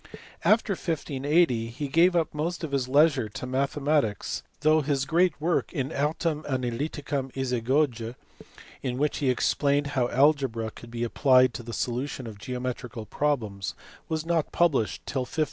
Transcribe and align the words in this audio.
After 0.43 0.73
1580 0.73 1.67
he 1.67 1.87
gave 1.87 2.15
up 2.15 2.33
most 2.33 2.63
of 2.63 2.71
his 2.71 2.87
leisure 2.89 3.29
to 3.29 3.45
mathe 3.45 3.79
matics, 3.79 4.41
though 4.61 4.81
his 4.81 5.05
great 5.05 5.39
work 5.39 5.71
In 5.73 5.91
Artem 5.93 6.41
Analyticam 6.49 7.29
Isagoye 7.35 8.15
in 8.81 8.97
which 8.97 9.19
he 9.19 9.29
explained 9.29 9.87
how 9.93 10.07
algebra 10.07 10.71
could 10.71 10.89
be 10.89 11.03
applied 11.03 11.53
to 11.53 11.61
the 11.61 11.71
solution 11.71 12.25
of 12.25 12.39
geometrical 12.39 13.05
problems 13.05 13.75
was 14.09 14.25
not 14.25 14.51
published 14.51 15.05
till 15.05 15.21
1591. 15.21 15.39